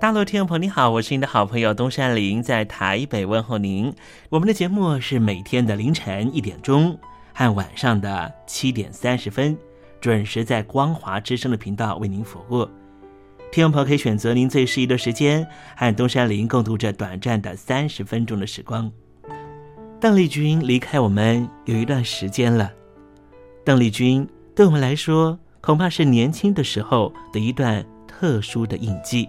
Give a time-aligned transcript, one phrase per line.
[0.00, 3.92] 大陆听众朋友，你好，我是您的好朋友东山林，在台北问候您。
[4.28, 6.96] 我们的节目是每天的凌晨一点钟
[7.34, 9.58] 和晚上的七点三十分，
[10.00, 12.64] 准时在光华之声的频道为您服务。
[13.50, 15.44] 听众朋友可以选择您最适宜的时间，
[15.76, 18.88] 和东山林共度这短暂的三十分钟的时光。
[20.00, 22.70] 邓丽君离开我们有一段时间了，
[23.64, 29.28] 邓丽君对我们来说，恐怕是年轻的时候的一段特殊的印记。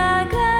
[0.00, 0.59] Jaga.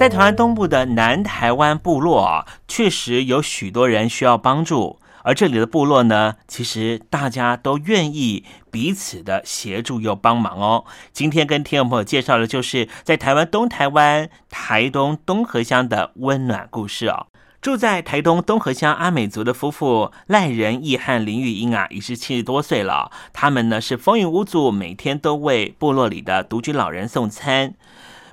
[0.00, 4.98] 在台湾东部的南台湾部落啊，确实有许多人需要帮助。
[5.24, 10.86] 而这里的部落呢，其实大家都愿意彼此的协助又帮忙哦。
[11.12, 17.26] 今天跟听众朋友介绍的，就是在台湾东台湾台东东河乡的温暖故事哦。
[17.60, 23.12] 住在台东东河乡阿美族的夫妇赖仁义和林玉英啊，已是七十多岁了。
[23.34, 27.74] 他们呢是风雨无阻，每天都为部落里的独居老人送餐。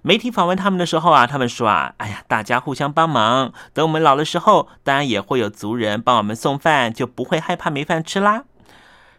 [0.08, 8.46] 媒体访问他们的时候啊，他们说啊，哎呀，大家互相帮忙，等我们老的时候，当然也会有族人帮我们送饭，就不会害怕没饭吃啦。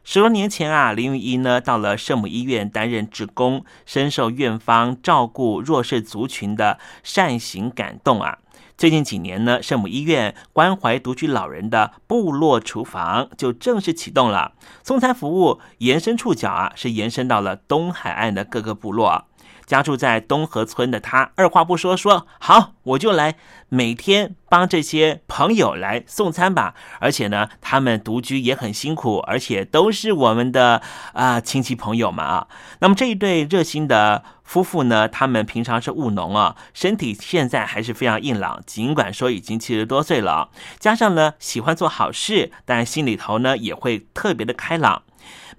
[0.03, 8.39] 十多年前啊，林玉一呢到了圣母医院担任职工，深受院方照顾弱势族群的善行感动啊。
[8.79, 14.53] 最近几年呢，圣母医院关怀独居老人的部落厨房就正式启动了，
[14.83, 19.27] 送餐服务延伸触角啊，是延伸到了东海岸的各个部落。
[19.69, 23.37] 家住在东河村的他，二话不说说好，我就来
[23.69, 26.75] 每天帮这些朋友来送餐吧。
[27.01, 30.81] 而且呢，他们独居也很辛苦，而且都是我们的
[31.13, 32.49] 啊亲戚朋友嘛啊。
[32.81, 40.49] 那么这一对热心的夫妇呢，他们平常是务农啊，身体现在还是非常硬朗，尽管说已经七十多岁了，
[40.79, 45.03] 加上呢喜欢做好事，但心里头呢也会特别的开朗。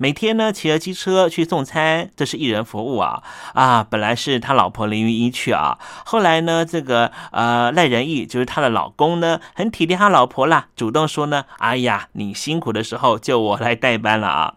[0.02, 3.22] 每天呢，骑着机车去送餐，这是一人服务啊
[3.54, 3.86] 啊！
[3.90, 14.54] 本来是他老婆林云一去啊，后来呢，这个呃赖仁义就是他的老公呢，很体贴他老婆啦，主动说呢，哎呀，你辛苦的时候就我来代班了啊。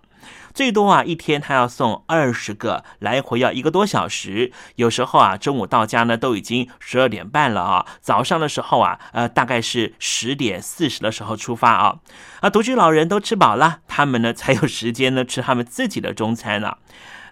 [0.54, 4.52] 最多啊，一天他要送二十个，来回要一个多小时。
[4.76, 7.86] 有时候啊，中午到家呢，都已经十二点半了啊。
[8.00, 11.96] 早上的时候啊，呃，大概是十点四十的时候出发啊。
[12.40, 16.76] 啊，独居老人都吃饱了，他们呢才有时间呢吃他们自己的中餐呢。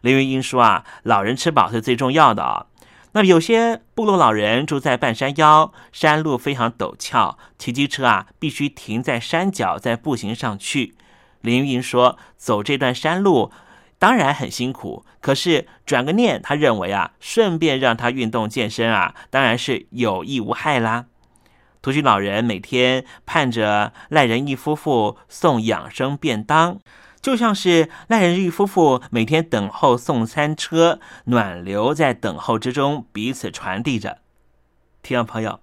[0.00, 2.66] 林云英说啊，老人吃饱是最重要的啊。
[3.12, 10.94] 那有些部落老人住在半山腰，山路非常陡峭，骑机车啊必须停在山脚再步行上去。
[11.40, 13.50] 林云说：“走这段山路，
[13.98, 21.06] 当然很辛苦，可是转个念，他认为啊，顺便让他运动健身啊，当然是有益无害啦。
[21.82, 26.78] 独居老人每天盼着赖仁义夫妇送养生便当，
[27.22, 34.18] 就像是赖仁义夫妇每天等候送餐车，暖流在等候之中彼此传递着。
[35.02, 35.60] 听众朋友，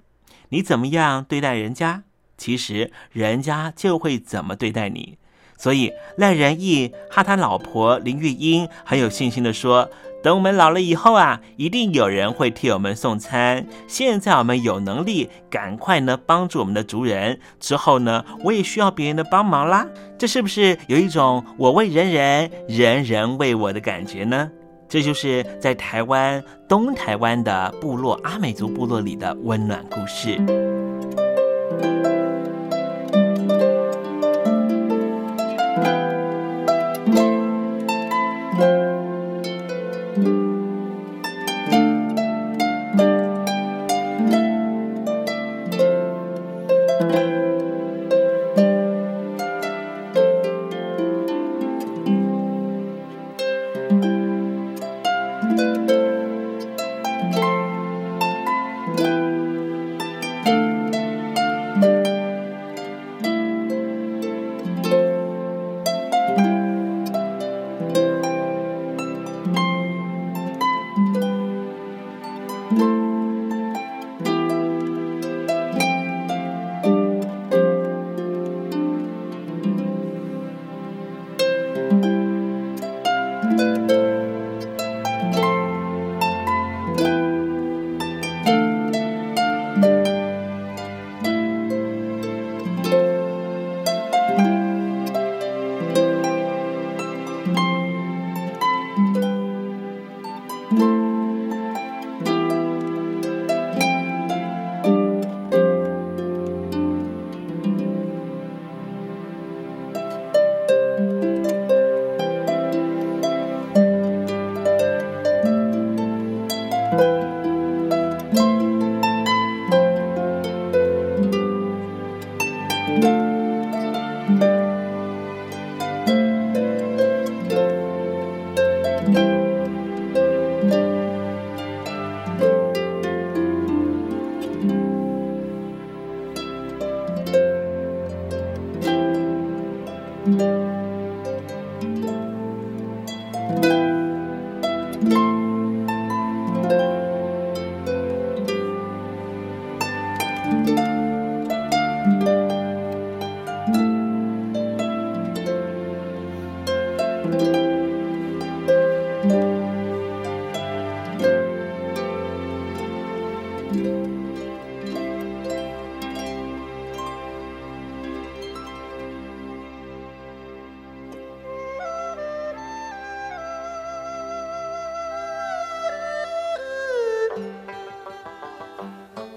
[0.49, 2.01] 你怎么样对待人家，
[2.35, 5.19] 其实人家就会怎么对待你。
[5.57, 9.89] 所以赖仁义和他老婆林玉英很有信心的说。
[10.23, 13.65] 等我们老了以后啊，一定有人会替我们送餐。
[13.87, 17.39] 现在我们有能力，赶快呢帮助我们的族人。
[17.59, 19.87] 之后呢，我也需要别人的帮忙啦。
[20.17, 24.49] 这是不是有一种我为人人，人人为我的感觉呢？
[24.89, 30.37] 这就是在台湾东台湾的部落阿美族部落里的温暖故事。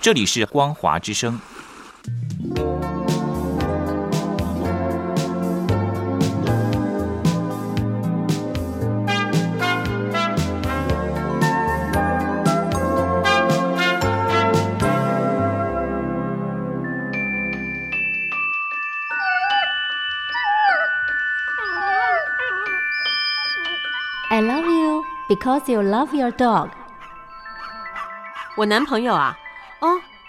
[0.00, 1.40] 这里是光华之声。
[24.28, 26.68] I love you because you love your dog。
[28.54, 29.49] 我男朋友啊，哦，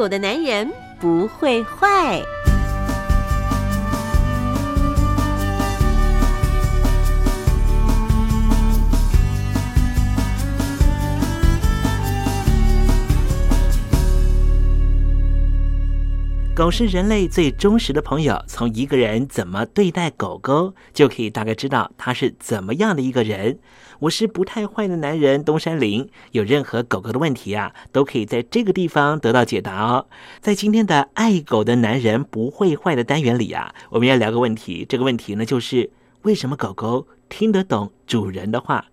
[0.00, 0.66] 狗的男人
[0.98, 2.22] 不会坏。
[16.60, 23.58] 狗是人类最忠实的朋友，从一个人怎么对待狗狗，就可以大概知道他是怎么样的一个人。
[24.00, 30.04] 我是不太坏的男人东山林，有任何狗狗的问题啊，都可以在这个地方得到解答哦。
[30.42, 35.88] 在今天的爱狗的男人不会坏的单元里啊，我们要聊个问题，这个问题呢就是
[36.24, 38.84] 为什么狗狗听得懂主人的话？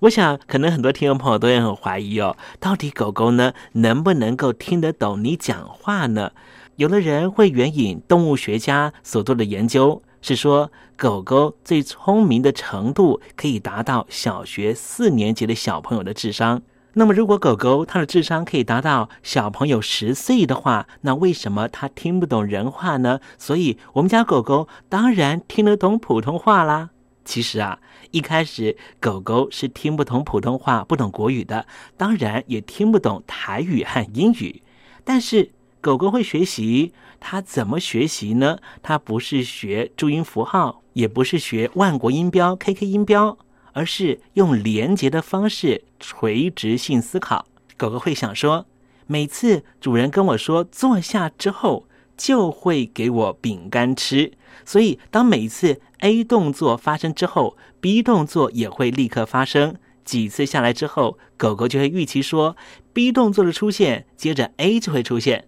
[0.00, 6.32] 我想，可能很多听众朋友都会很怀疑哦，到底狗狗呢能不能够听得懂你讲话呢？
[6.78, 16.62] 有的人会援引动物学家所做的研究，是说狗狗最聪明的程度可以达到小学四年级的小朋友的智商。
[16.92, 23.18] 那么，如果狗狗它的智商可以达到小朋友十岁的话，那为什么它听不懂人话呢？
[23.36, 26.90] 所以，我们家狗狗当然听得懂普通话啦。
[27.24, 27.80] 其实啊，
[28.12, 34.62] 一开始狗狗是听不懂普通话、不懂国语的，当然也听不懂台语和英语，
[35.02, 35.50] 但是。
[35.80, 38.58] 狗狗会学习，它怎么学习呢？
[38.82, 43.38] 它不是学注音符号，也不是学万国音标、KK 音标，
[43.72, 47.46] 而是用连结的方式垂直性思考。
[47.76, 48.66] 狗狗会想说，
[49.06, 51.86] 每次主人跟我说坐下之后，
[52.16, 54.32] 就会给我饼干吃。
[54.64, 59.76] 所以，当每次 A 动作发生之后，B 动作也会立刻发生。
[60.04, 62.56] 几次下来之后，狗狗就会预期说
[62.92, 65.46] B 动作的出现，接着 A 就会出现。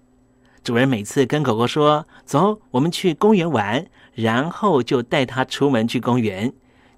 [0.62, 6.52] 主人每次跟狗狗说：“走，我们去公园玩。”然后就带它出门去公园。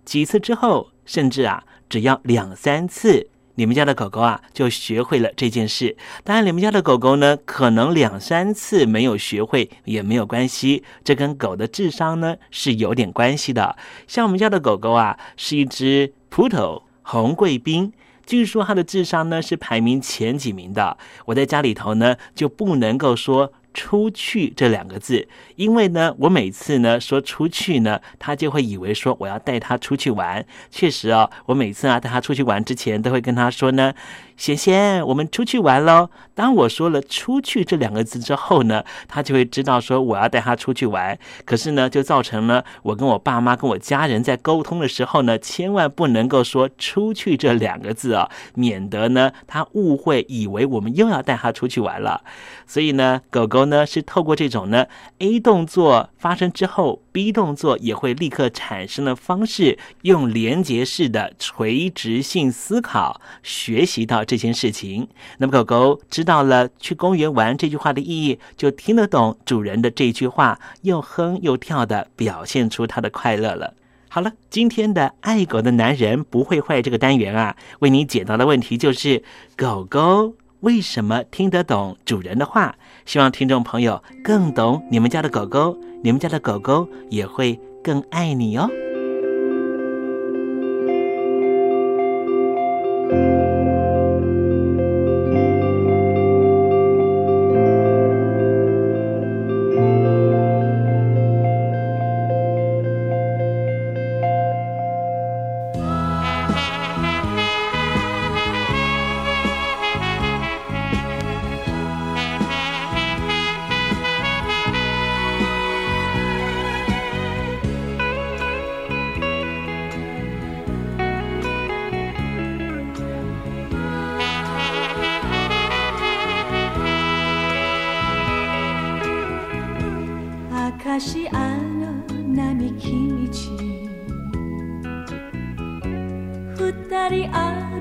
[0.05, 5.97] 几次之后，甚至啊，只要两三次你们家的狗狗啊就学会了这件事。
[6.25, 13.77] 当然，你们家的狗狗呢，可能两三次没有学会也没有关系，这跟狗的智商呢是有点关系的。
[14.09, 17.93] 像我们家的狗狗啊，是一只葡萄红贵宾。
[18.25, 20.97] 据说他的智商呢是排名前几名的。
[21.27, 23.53] 我在家里头呢就不能够说。
[23.75, 30.45] 出去这两个字，因为呢，我每次呢说出去呢，他就会以为说我要带他出去玩。
[30.71, 33.93] 确实哦，我每次啊带他出去玩之前，都会跟他说呢。
[34.35, 36.09] 贤贤，我们出去玩喽！
[36.35, 41.17] 当我说了“出去”这两个字之后呢，他就会知道说我要带他出去玩。
[41.45, 52.25] 可是呢，就造成了我跟我爸妈、跟我家人在沟通的时候呢，千万不能够说“出去”这两个字啊，免得呢他误会，以为我们又要带他出去玩了。
[52.67, 54.87] 所以呢，狗狗呢是透过这种呢
[55.19, 64.23] A 动作发生之后，B 动作也会立刻产生的方式，用连结式的垂直性思考学习到。
[64.33, 73.75] 这件事情，那么狗狗知道了“去公园玩”这句话的意义，就听得懂主人的这句话，又哼又跳的表现出它的快乐了。
[74.09, 79.23] 好了，今天的爱狗的男人不会坏这个单元啊，为你解答的问题就是
[79.57, 82.77] 狗狗为什么听得懂主人的话？
[83.05, 88.71] 希望听众朋友更懂你们家的狗狗，你们家的狗狗也会更爱你哦。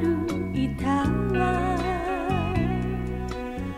[0.02, 1.06] 歩いた
[1.38, 1.78] わ。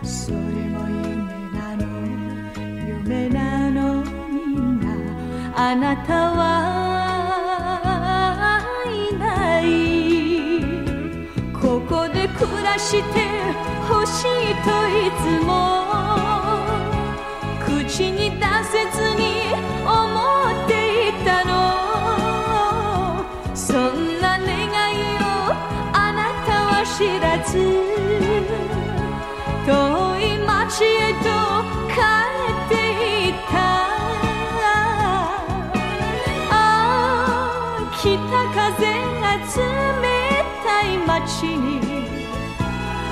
[0.02, 1.12] それも夢
[1.52, 1.84] なの
[2.88, 4.86] 夢なのみんな
[5.56, 6.42] あなたは
[8.86, 9.64] いない。
[11.52, 13.20] ここで暮らして
[13.90, 15.83] ほしいといつも。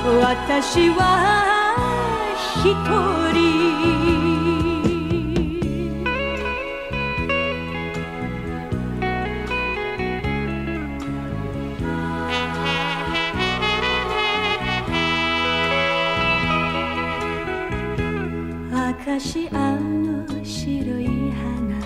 [0.03, 1.75] 私は
[2.57, 2.65] 一
[3.33, 3.41] 人。
[19.11, 21.79] 昔あの白い花。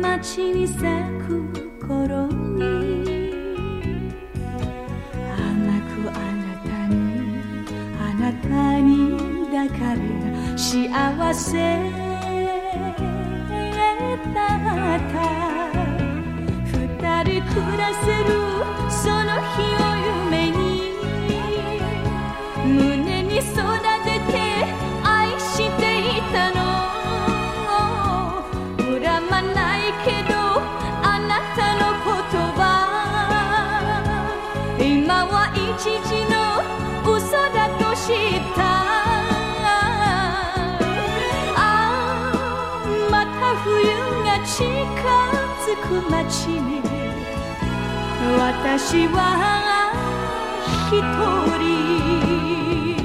[0.00, 1.17] 街に咲く
[44.58, 46.82] 近づく街に
[48.36, 49.94] 私は
[50.90, 50.98] 一
[51.62, 52.97] 人。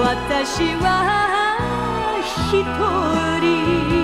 [0.00, 1.58] 私は
[2.50, 2.62] 一
[3.40, 4.03] 人。